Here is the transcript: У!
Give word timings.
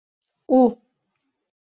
У! 0.47 0.63